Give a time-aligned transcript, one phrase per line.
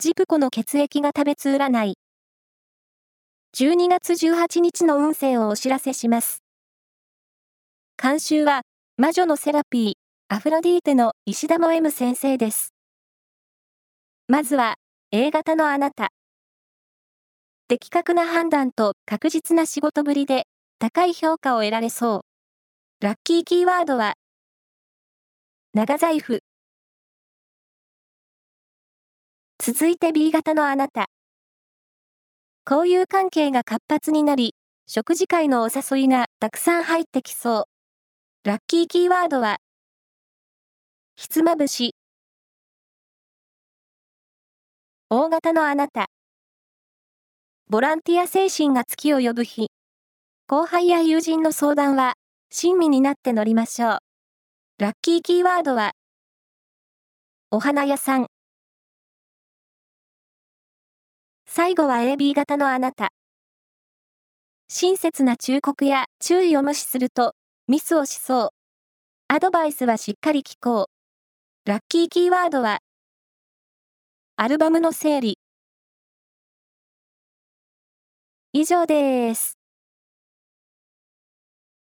[0.00, 1.94] ジプコの血液が食べつ占い。
[3.56, 6.44] 12月18日の運勢をお知らせします。
[8.00, 8.62] 監修は、
[8.96, 9.92] 魔女のセラピー、
[10.28, 12.74] アフロディーテの石田も M 先生です。
[14.28, 14.76] まずは、
[15.10, 16.10] A 型のあなた。
[17.66, 20.46] 的確な判断と確実な仕事ぶりで、
[20.78, 22.24] 高い評価を得られそ
[23.00, 23.04] う。
[23.04, 24.14] ラッキーキーワードは、
[25.74, 26.44] 長財布。
[29.70, 31.10] 続いて B 型のあなた。
[32.66, 34.54] 交友関係が活発になり、
[34.86, 37.66] 食事会のお誘いがたくさん入ってきそ
[38.44, 38.48] う。
[38.48, 39.58] ラッキーキーワードは、
[41.16, 41.94] ひつまぶし。
[45.10, 46.06] 大型のあなた。
[47.68, 49.70] ボランティア精神が月を呼ぶ日。
[50.46, 52.14] 後輩や友人の相談は、
[52.50, 53.98] 親身になって乗りましょう。
[54.78, 55.92] ラッキーキーワードは、
[57.50, 58.28] お花屋さん。
[61.50, 63.08] 最後は AB 型のあなた。
[64.68, 67.32] 親切な忠告や注意を無視すると
[67.68, 68.48] ミスをしそう。
[69.28, 71.68] アドバイスはしっかり聞こう。
[71.68, 72.80] ラッキーキーワードは
[74.36, 75.38] アルバムの整理。
[78.52, 79.57] 以上です。